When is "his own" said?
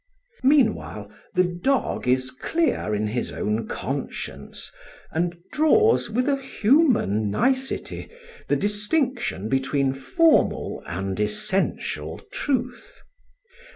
3.05-3.67